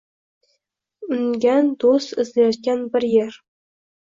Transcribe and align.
Ungan 1.17 1.69
do‘st 1.85 2.17
izlayotgan 2.25 2.83
bir 2.97 3.07
er. 3.23 3.39